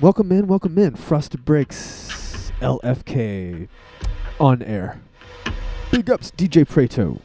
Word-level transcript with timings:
Welcome 0.00 0.30
in, 0.30 0.46
welcome 0.46 0.78
in. 0.78 0.94
Frosted 0.94 1.44
Breaks 1.44 2.52
LFK 2.60 3.66
on 4.38 4.62
air. 4.62 5.00
Big 5.90 6.08
ups, 6.08 6.30
DJ 6.30 6.68
Prato. 6.68 7.20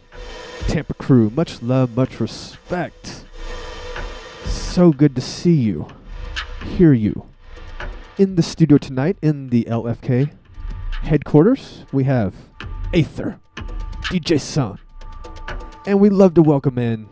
Tampa 0.61 0.95
crew, 0.95 1.29
much 1.29 1.61
love, 1.61 1.95
much 1.95 2.19
respect. 2.19 3.25
So 4.45 4.91
good 4.91 5.13
to 5.15 5.21
see 5.21 5.53
you, 5.53 5.87
hear 6.65 6.93
you. 6.93 7.27
In 8.17 8.37
the 8.37 8.41
studio 8.41 8.79
tonight, 8.79 9.17
in 9.21 9.49
the 9.49 9.65
LFK 9.65 10.31
headquarters, 11.03 11.85
we 11.91 12.05
have 12.05 12.33
Aether, 12.91 13.39
DJ 14.05 14.41
Sun, 14.41 14.79
and 15.85 15.99
we 15.99 16.09
love 16.09 16.33
to 16.33 16.41
welcome 16.41 16.79
in 16.79 17.07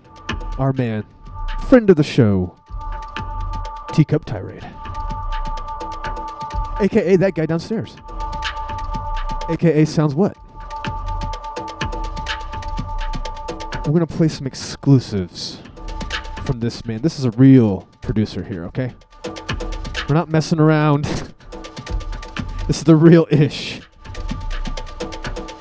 our 0.58 0.74
man, 0.74 1.06
friend 1.68 1.88
of 1.92 1.98
the 1.98 2.04
show, 2.04 2.58
Teacup 3.94 4.26
Tirade, 4.26 4.68
aka 6.82 7.16
that 7.16 7.36
guy 7.36 7.46
downstairs, 7.46 7.96
aka 9.50 9.86
Sounds 9.86 10.16
What. 10.16 10.36
We're 13.86 13.94
gonna 13.94 14.08
play 14.08 14.28
some 14.28 14.48
exclusives 14.48 15.60
from 16.46 16.60
this 16.60 16.86
man. 16.86 17.02
This 17.02 17.20
is 17.20 17.26
a 17.26 17.32
real 17.32 17.88
producer 18.02 18.44
here, 18.44 18.66
okay? 18.66 18.94
We're 20.08 20.16
not 20.16 20.30
messing 20.30 20.60
around. 20.60 21.06
this 22.68 22.78
is 22.78 22.84
the 22.84 22.96
real 22.96 23.28
ish. 23.30 23.82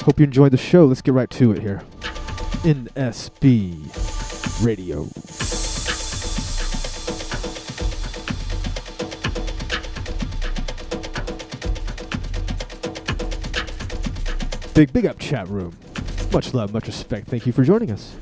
Hope 0.02 0.18
you 0.18 0.24
enjoyed 0.24 0.52
the 0.52 0.59
show. 0.59 0.87
Let's 0.87 1.02
get 1.02 1.15
right 1.15 1.30
to 1.30 1.52
it 1.52 1.60
here. 1.60 1.82
NSB 2.65 3.87
Radio. 4.65 5.60
Big, 14.74 14.93
big 14.93 15.07
up 15.07 15.18
chat 15.18 15.49
room. 15.49 15.76
Much 16.32 16.54
love, 16.54 16.73
much 16.73 16.87
respect. 16.87 17.29
Thank 17.29 17.46
you 17.46 17.52
for 17.52 17.65
joining 17.65 17.90
us. 17.90 18.16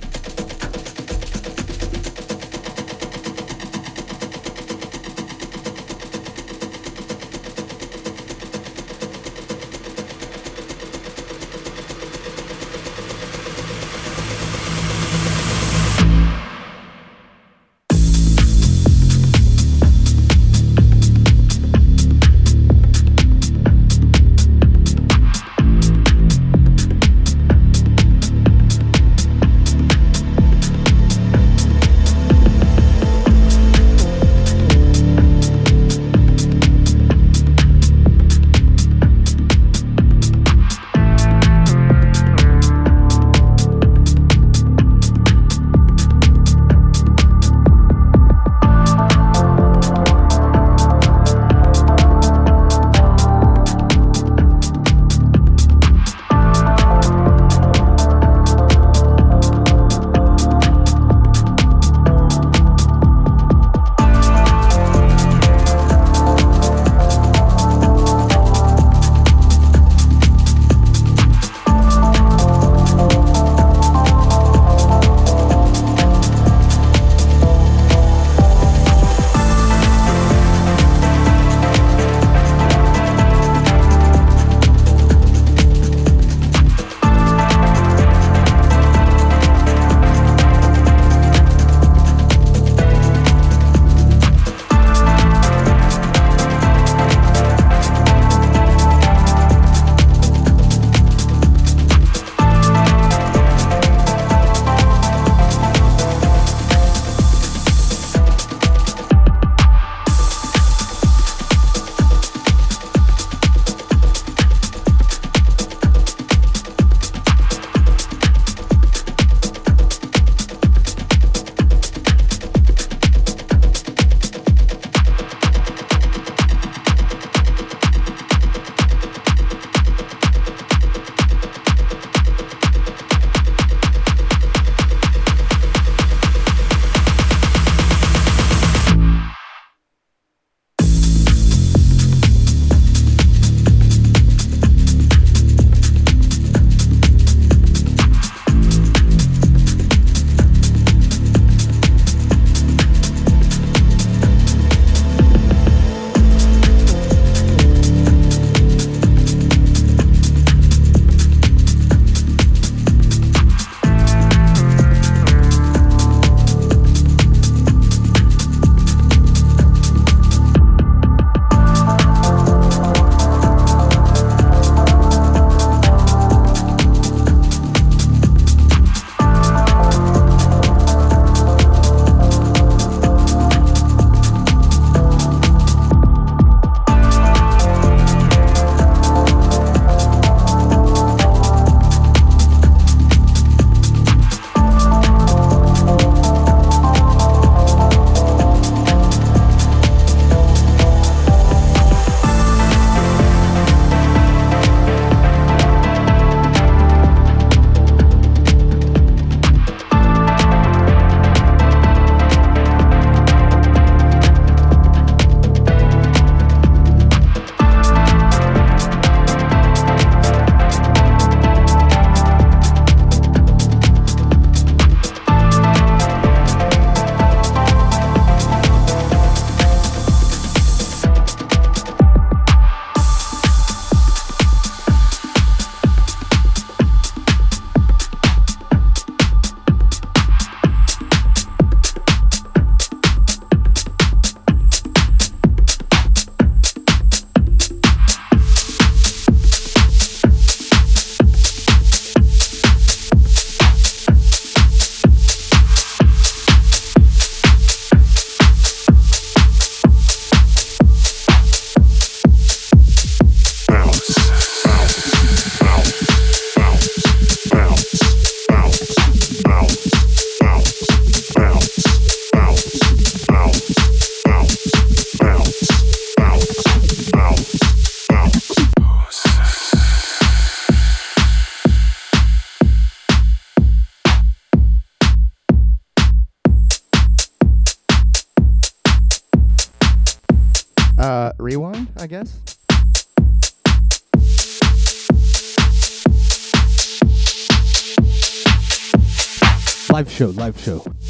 Show, 300.19 300.31
live 300.31 300.59
show. 300.59 301.08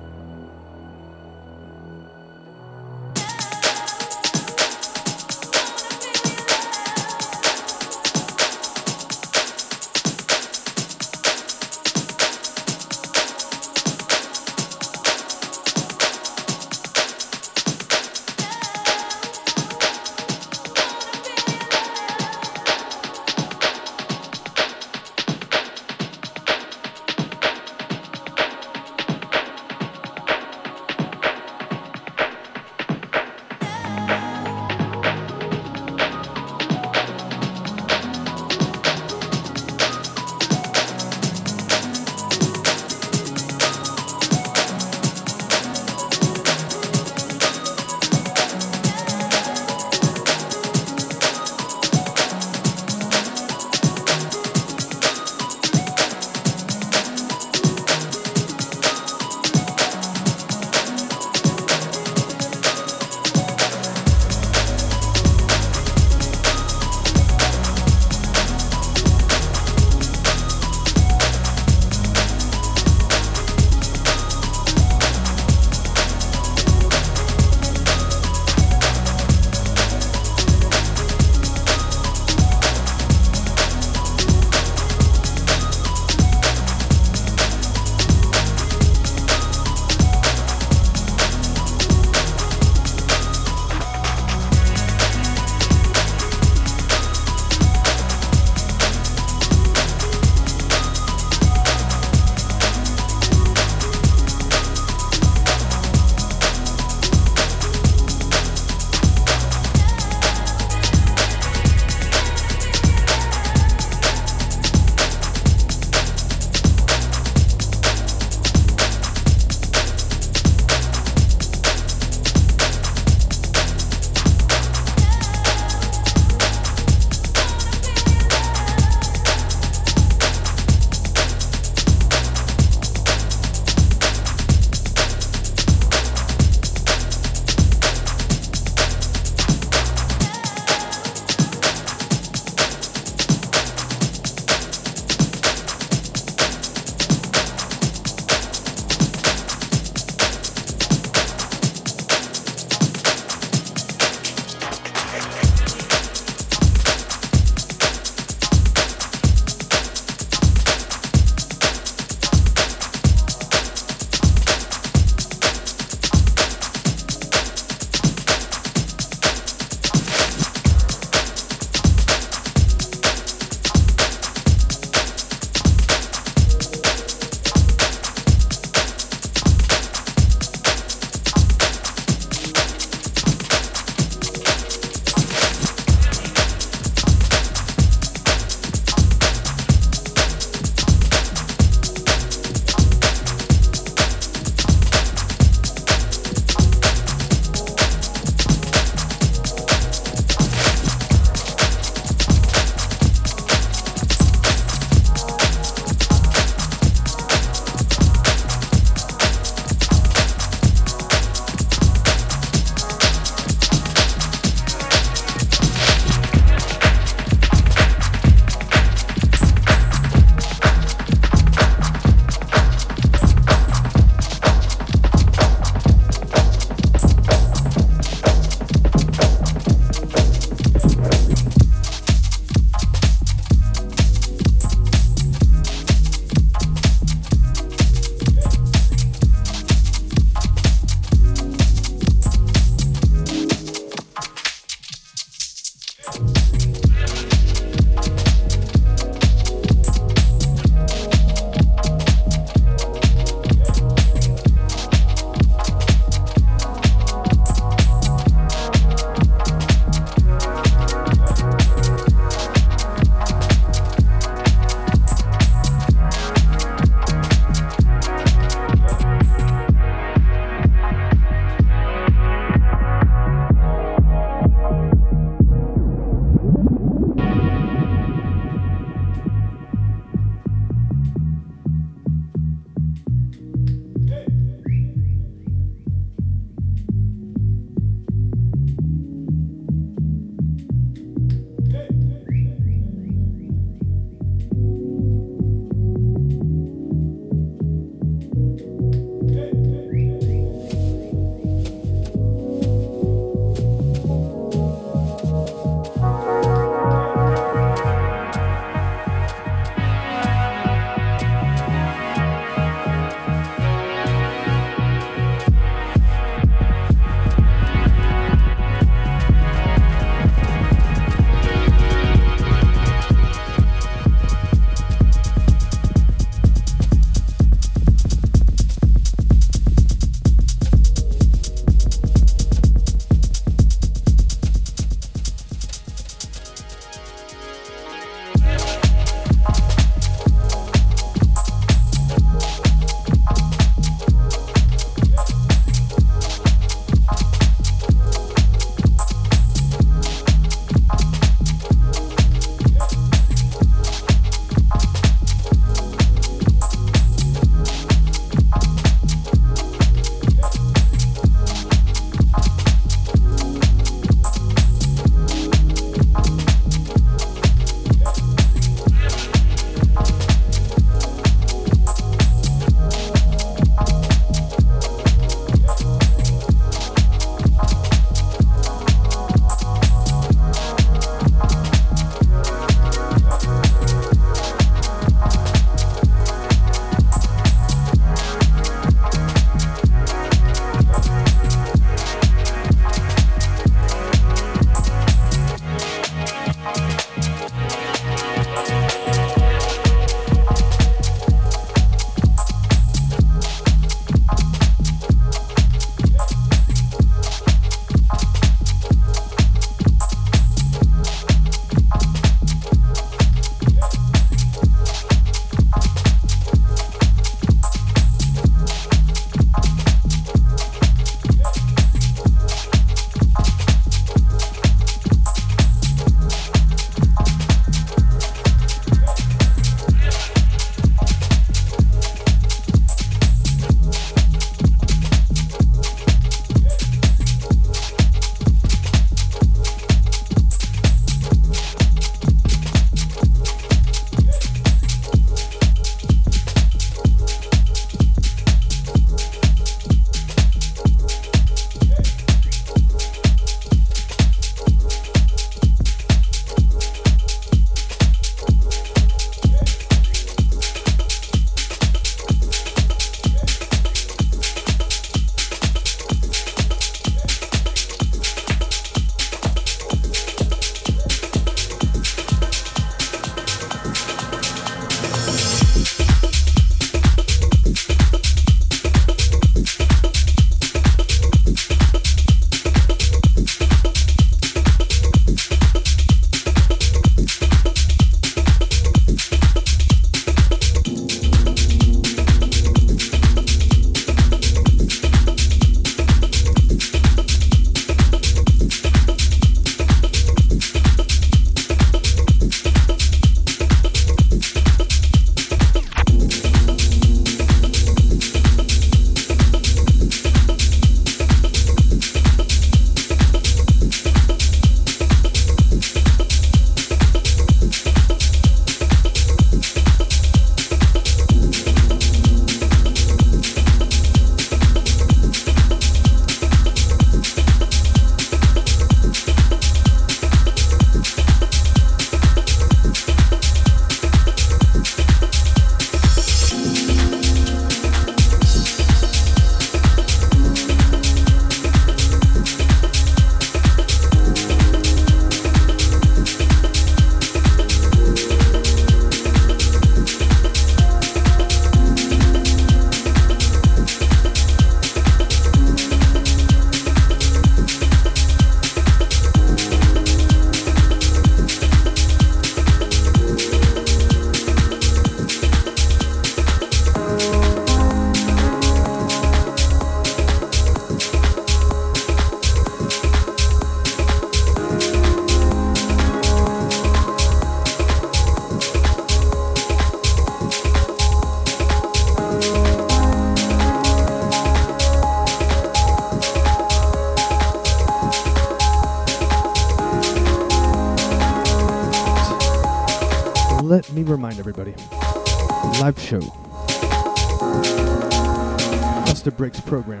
Breaks 599.44 599.60
program 599.60 600.00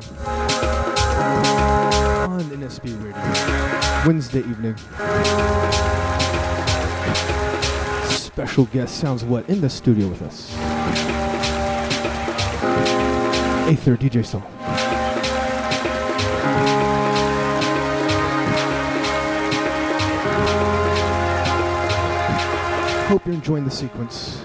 on 2.30 2.44
NSB 2.44 2.96
Radio, 3.04 4.06
Wednesday 4.06 4.38
evening. 4.38 4.74
Special 8.08 8.64
guest 8.64 8.96
sounds 8.96 9.22
what 9.22 9.46
in 9.50 9.60
the 9.60 9.68
studio 9.68 10.08
with 10.08 10.22
us. 10.22 10.50
Aether 13.68 13.98
DJ 13.98 14.24
Soul. 14.24 14.40
Hope 23.08 23.26
you're 23.26 23.34
enjoying 23.34 23.66
the 23.66 23.70
sequence. 23.70 24.40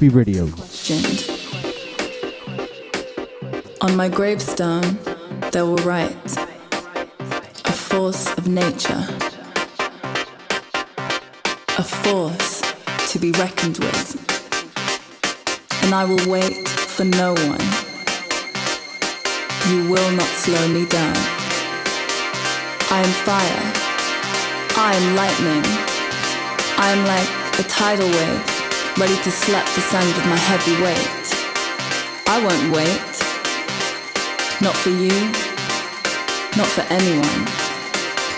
Be 0.00 0.08
radio? 0.08 0.44
On 3.80 3.96
my 3.96 4.08
gravestone, 4.08 4.96
they 5.50 5.62
will 5.62 5.76
write 5.78 6.36
a 7.64 7.72
force 7.72 8.32
of 8.38 8.46
nature, 8.46 9.04
a 11.76 11.82
force 11.82 12.62
to 13.10 13.18
be 13.18 13.32
reckoned 13.32 13.78
with. 13.78 14.14
And 15.82 15.92
I 15.92 16.04
will 16.04 16.30
wait 16.30 16.68
for 16.68 17.04
no 17.04 17.32
one. 17.32 17.66
You 19.68 19.90
will 19.90 20.12
not 20.12 20.28
slow 20.28 20.68
me 20.68 20.86
down. 20.86 21.16
I 22.90 23.02
am 23.04 23.12
fire. 23.26 23.72
I 24.76 24.94
am 24.94 25.16
lightning. 25.16 25.64
I 26.78 26.90
am 26.92 27.04
like 27.04 27.58
a 27.58 27.68
tidal 27.68 28.06
wave 28.06 28.57
ready 28.98 29.16
to 29.22 29.30
slap 29.30 29.64
the 29.76 29.80
sand 29.80 30.12
with 30.16 30.26
my 30.26 30.36
heavy 30.36 30.74
weight. 30.82 31.26
I 32.26 32.42
won't 32.42 32.72
wait. 32.74 33.14
Not 34.60 34.74
for 34.74 34.90
you, 34.90 35.14
not 36.58 36.66
for 36.66 36.82
anyone. 36.90 37.46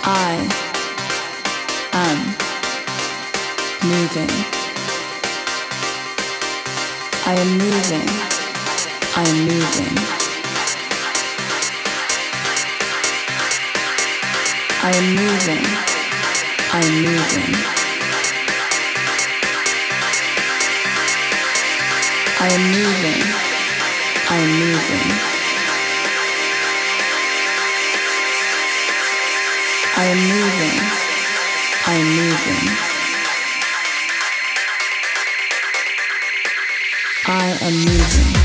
I 0.05 0.37
am 1.95 2.19
moving. 3.89 4.33
I 7.25 7.33
am 7.43 7.51
moving. 7.57 8.09
I 9.17 9.23
am 9.31 9.39
moving. 9.49 9.97
I 14.83 14.91
am 14.93 15.07
moving. 15.17 15.65
I 16.73 16.81
am 16.85 17.03
moving. 17.03 17.80
I 22.43 22.49
am 22.55 22.63
moving. 22.73 23.23
I 24.31 24.37
am 24.39 24.53
moving. 24.59 25.11
I 29.95 30.05
am 30.07 30.21
moving. 30.33 30.79
I 31.87 31.95
am 32.01 32.09
moving. 32.17 32.65
I 37.27 37.59
am 37.61 37.75
moving. 37.85 38.40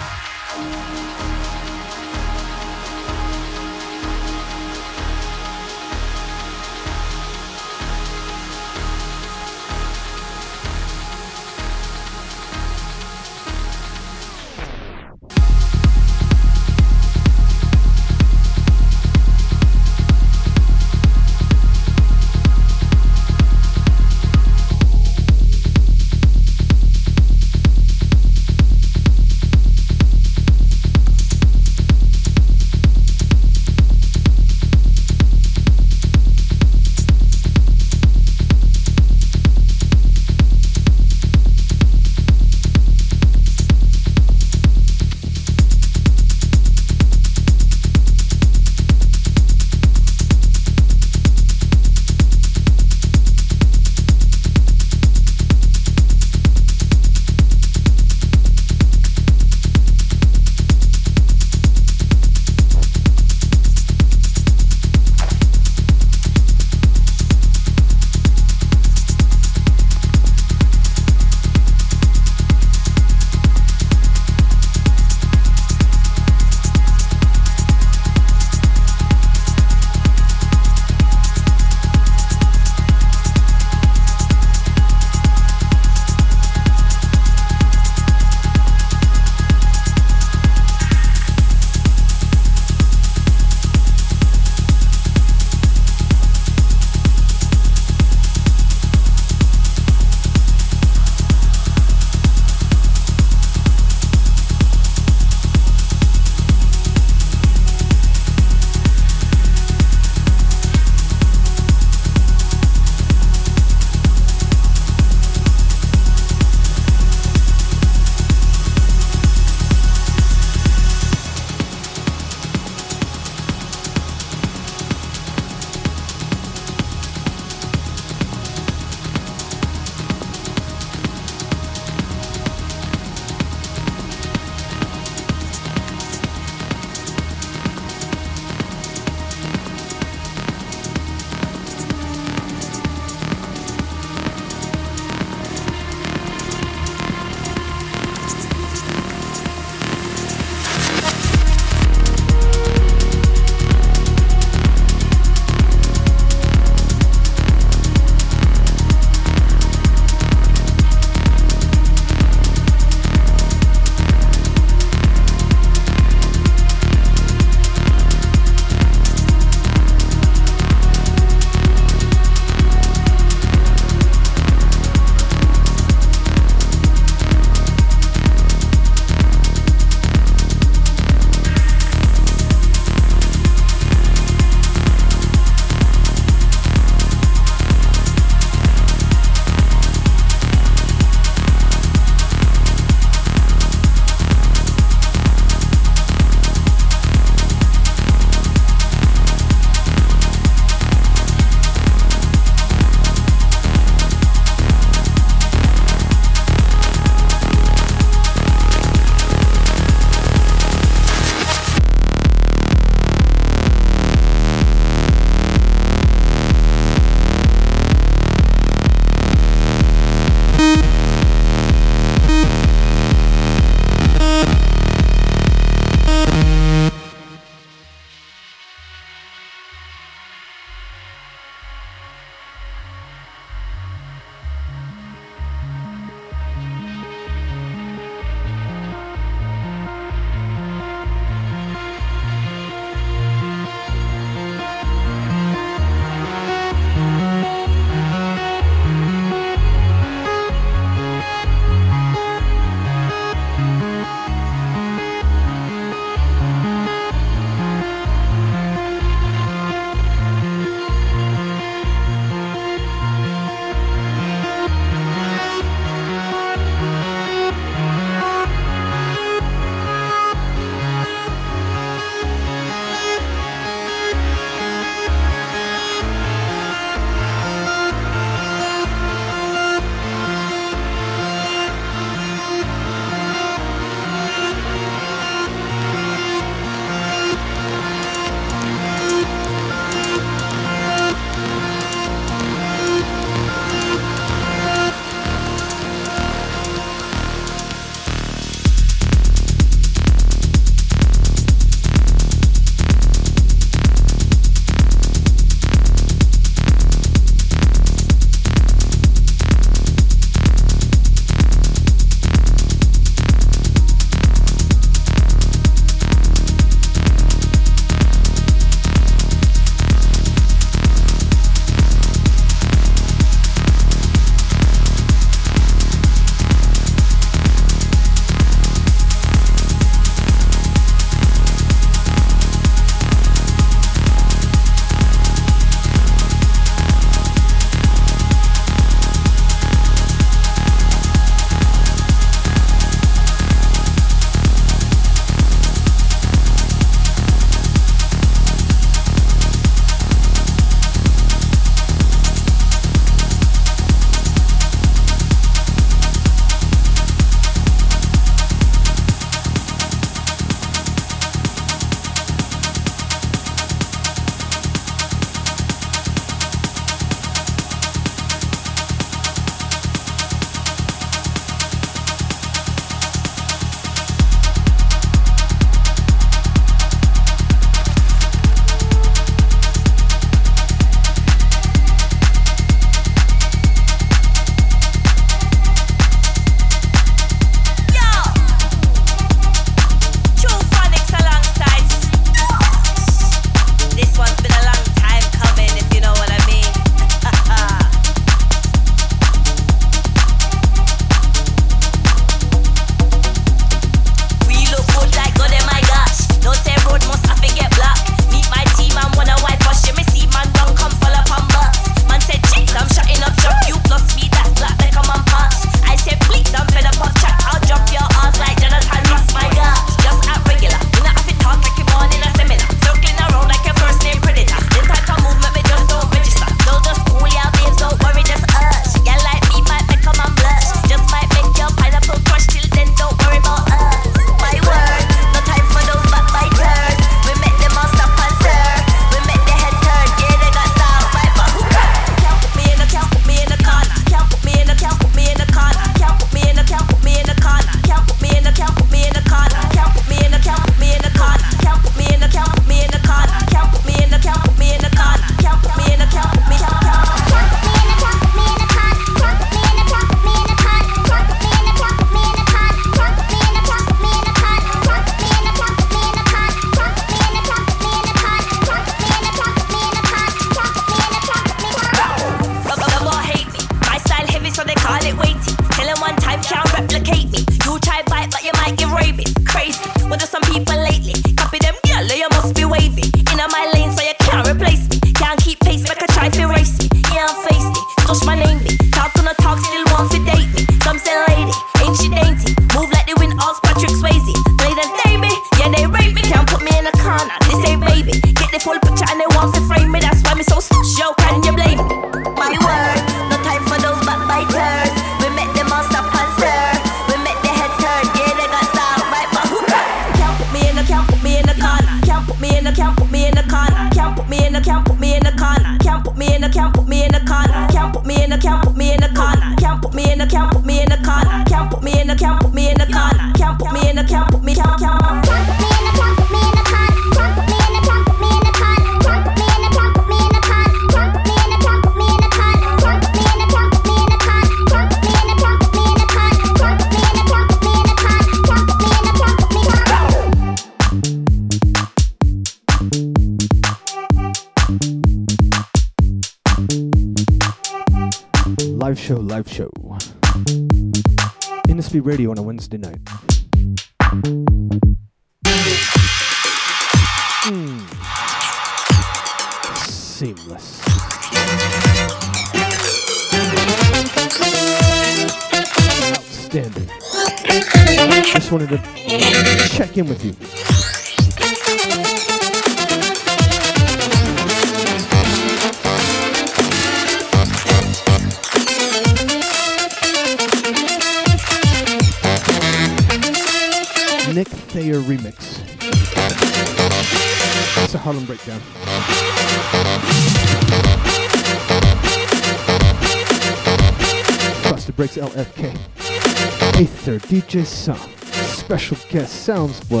Sounds 599.51 599.81
what? 599.89 600.00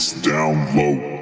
bass 0.00 0.12
down 0.22 0.56
low. 0.74 1.19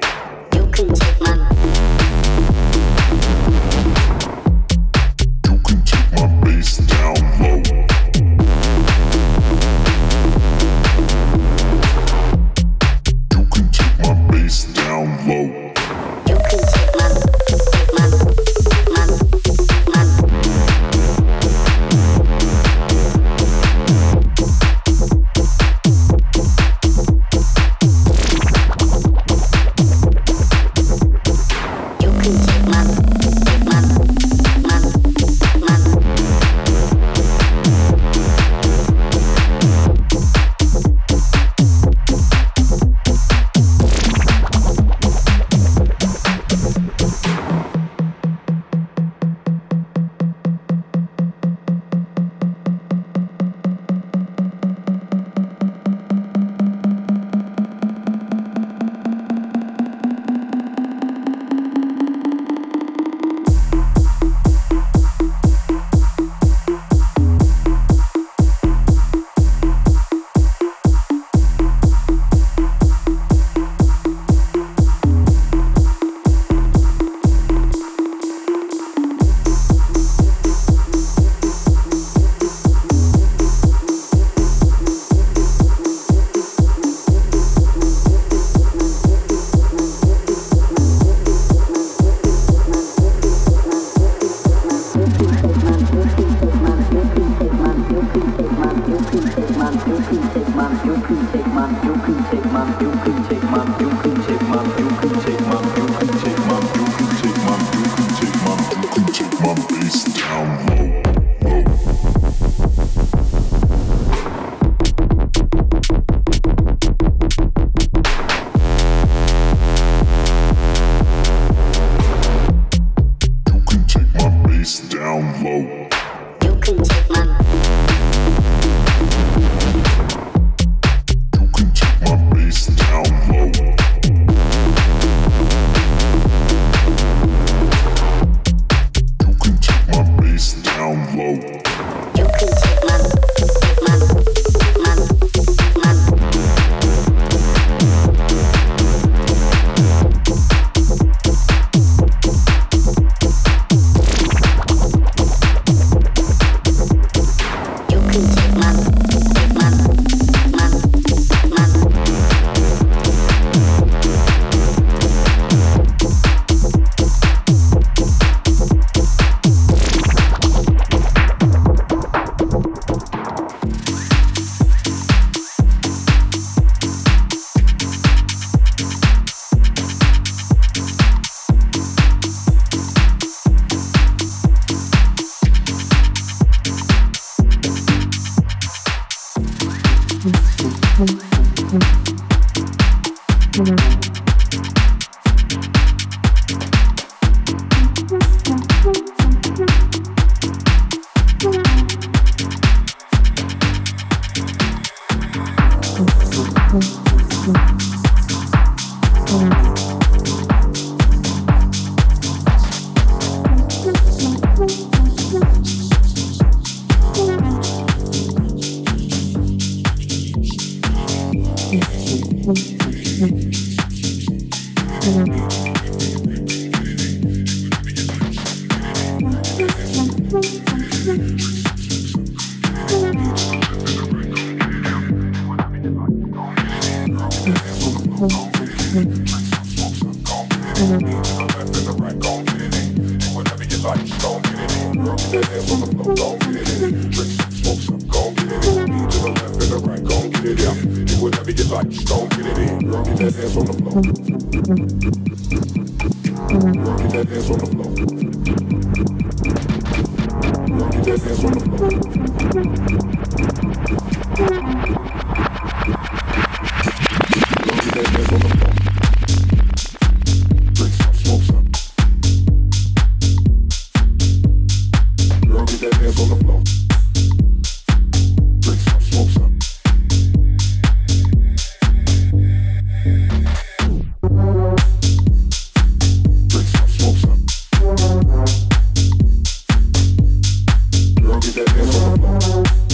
Dead. 291.67 292.88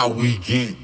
How 0.00 0.08
we 0.08 0.38
get 0.38 0.79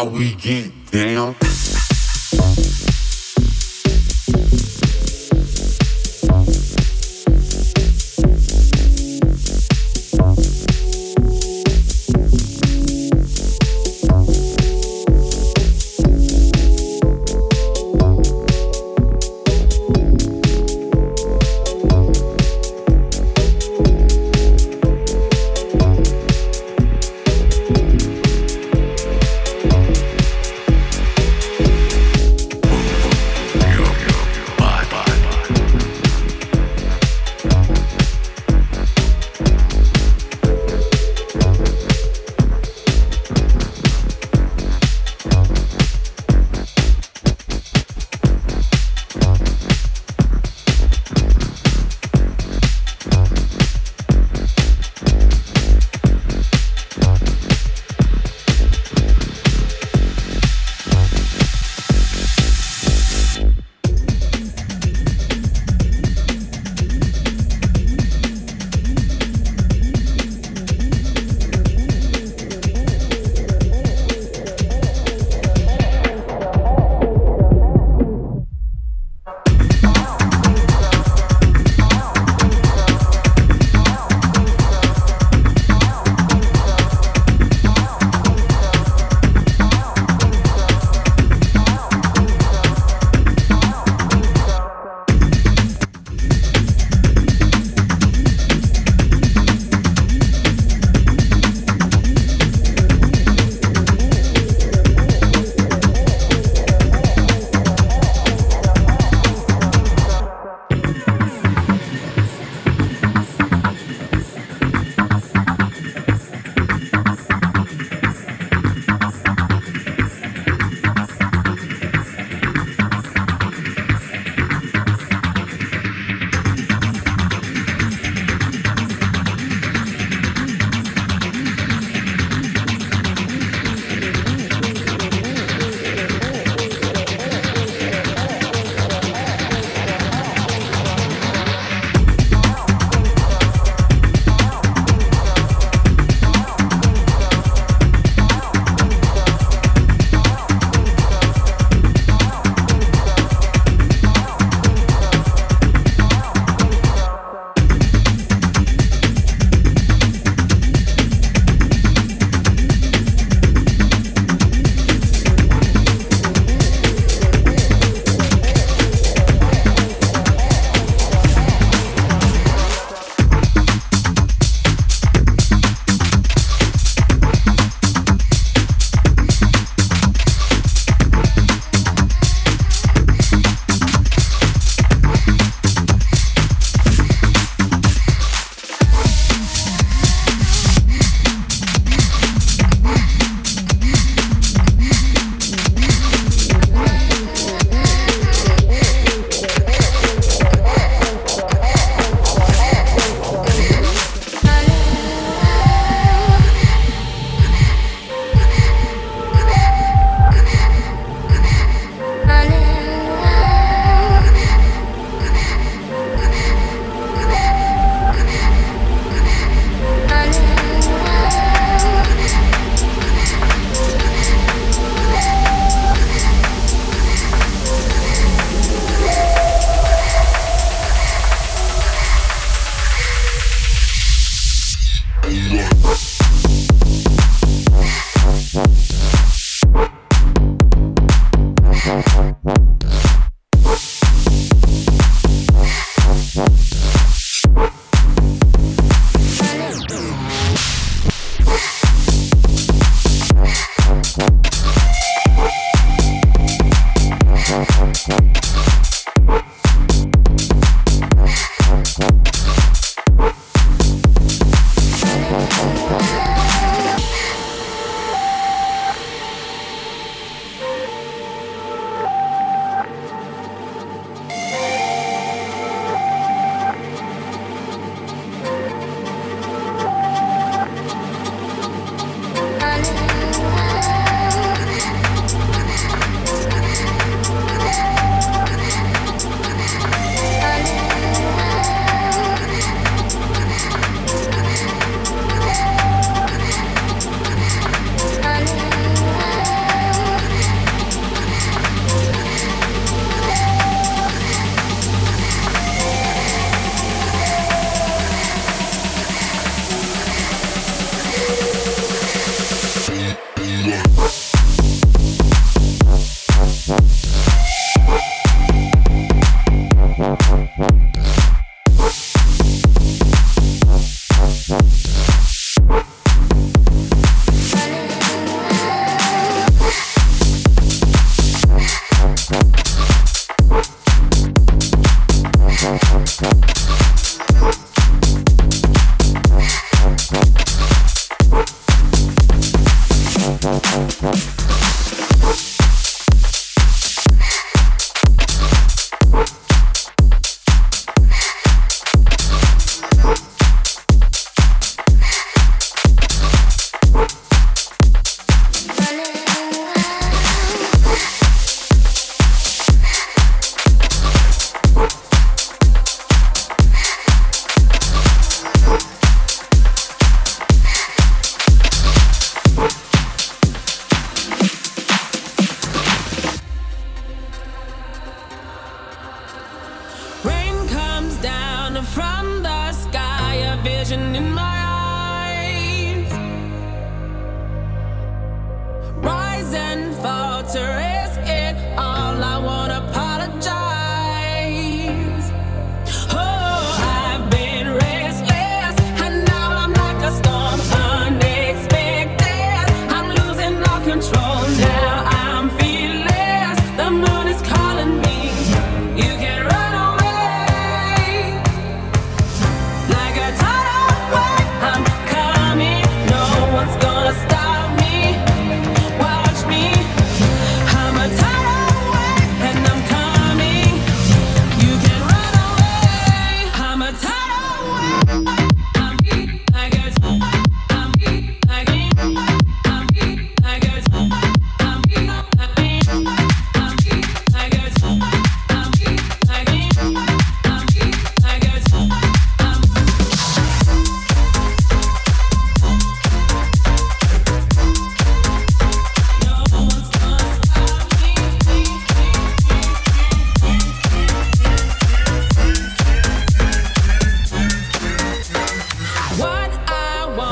how 0.00 0.06
we 0.06 0.32
get 0.32 0.79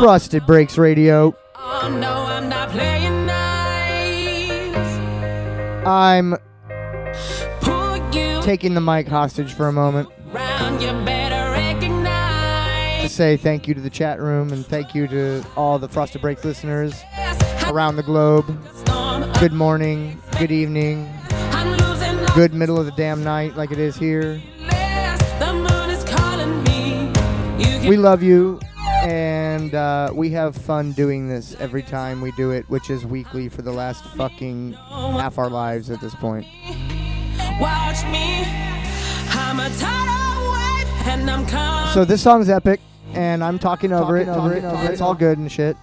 Frosted 0.09 0.47
Breaks 0.47 0.79
Radio. 0.79 1.37
Oh 1.55 1.99
no, 2.01 2.11
I'm 2.11 2.49
not 2.49 2.71
playing 2.71 3.27
nice. 3.27 4.75
I'm 5.87 6.35
taking 8.43 8.73
the 8.73 8.81
mic 8.81 9.07
hostage 9.07 9.53
for 9.53 9.69
a 9.69 9.73
moment 9.73 10.09
you 10.81 10.89
to 13.03 13.09
say 13.11 13.37
thank 13.37 13.69
you 13.69 13.75
to 13.75 13.83
the 13.83 13.91
chat 13.91 14.19
room 14.19 14.51
and 14.51 14.65
thank 14.65 14.95
you 14.95 15.07
to 15.09 15.45
all 15.57 15.79
the 15.79 15.91
Frosted 15.91 16.23
Breaks 16.23 16.43
listeners 16.43 17.03
around 17.67 17.97
the 17.97 18.03
globe. 18.03 18.47
Good 19.39 19.53
morning, 19.53 20.23
good 20.39 20.51
evening, 20.51 21.07
I'm 21.29 21.77
losing 21.77 22.19
all 22.19 22.35
good 22.35 22.55
middle 22.55 22.79
of 22.81 22.87
the 22.87 22.93
damn 22.93 23.23
night 23.23 23.59
like 23.59 23.73
it 23.73 23.79
is 23.79 23.95
here. 23.99 24.41
less. 24.59 25.21
The 25.39 25.53
moon 25.53 25.91
is 25.91 26.03
calling 26.05 26.65
me. 26.65 27.09
You 27.59 27.79
can 27.79 27.89
We 27.91 27.99
love 27.99 28.23
you 28.23 28.59
and 29.69 29.75
uh, 29.75 30.11
we 30.15 30.31
have 30.31 30.57
fun 30.57 30.93
doing 30.93 31.29
this 31.29 31.55
every 31.61 31.83
time 31.83 32.23
we 32.23 32.33
do 32.33 32.53
it, 32.53 32.65
which 32.71 32.89
is 32.89 33.05
weekly 33.05 33.51
for 33.51 33.61
the 33.61 33.71
last 33.71 34.03
fucking 34.17 34.73
half 34.73 35.37
our 35.37 35.51
lives 35.51 35.91
at 35.91 36.01
this 36.01 36.15
point. 36.15 36.47
watch 37.61 38.03
me. 38.05 38.45
I'm 39.29 39.61
a 39.61 39.69
tidal 39.77 40.53
wave 40.53 40.89
and 41.07 41.31
I'm 41.31 41.45
coming. 41.45 41.93
So 41.93 42.07
this 42.07 42.23
song's 42.23 42.49
epic, 42.49 42.81
and 43.13 43.45
I'm 43.45 43.59
talking 43.59 43.93
over 43.93 44.17
it. 44.17 44.27
Over 44.29 44.55
it. 44.55 44.65
Over 44.65 44.85
it. 44.85 44.91
It's 44.91 45.03
all 45.03 45.15
good 45.15 45.37
and 45.37 45.53
shit. 45.53 45.77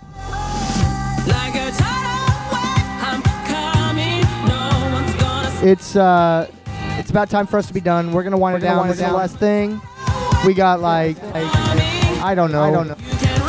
like 1.28 1.54
a 1.54 1.70
tidal 1.70 2.26
wave, 3.94 4.26
No 4.48 5.70
It's 5.70 5.96
uh, 5.96 6.50
it's 6.98 7.12
about 7.12 7.30
time 7.30 7.46
for 7.46 7.58
us 7.58 7.68
to 7.68 7.74
be 7.74 7.82
done. 7.82 8.14
We're 8.14 8.24
gonna 8.24 8.38
wind 8.38 8.58
it 8.58 8.62
down. 8.62 8.88
This 8.88 8.98
is 8.98 9.06
the 9.06 9.14
last 9.14 9.38
thing. 9.38 9.80
We 10.44 10.56
got 10.56 10.80
like, 10.80 11.22
like 11.22 11.46
I 12.26 12.34
don't 12.34 12.52
know, 12.52 12.64
I 12.64 12.72
don't 12.72 12.88
know, 12.88 12.96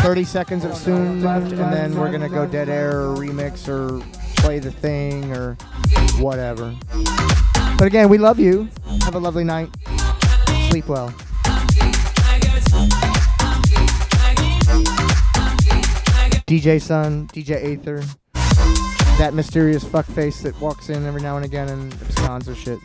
30 0.06 0.22
seconds 0.22 0.64
of 0.64 0.72
soon 0.76 1.26
and 1.26 1.72
then 1.72 1.98
we're 1.98 2.12
gonna 2.12 2.28
go 2.28 2.46
dead 2.46 2.68
air 2.68 3.00
or 3.00 3.16
remix 3.16 3.66
or 3.66 4.00
play 4.36 4.60
the 4.60 4.70
thing 4.70 5.32
or 5.32 5.54
whatever. 6.20 6.72
But 7.76 7.88
again, 7.88 8.08
we 8.08 8.16
love 8.16 8.38
you. 8.38 8.68
Have 9.02 9.16
a 9.16 9.18
lovely 9.18 9.42
night. 9.42 9.68
Sleep 10.68 10.86
well. 10.86 11.08
DJ 16.46 16.80
Sun, 16.80 17.26
DJ 17.32 17.72
Aether, 17.72 18.04
that 19.18 19.32
mysterious 19.34 19.82
fuckface 19.82 20.40
that 20.42 20.54
walks 20.60 20.88
in 20.88 21.04
every 21.04 21.20
now 21.20 21.34
and 21.34 21.44
again 21.44 21.68
and 21.68 21.92
absconds 21.94 22.48
or 22.48 22.54
shit. 22.54 22.78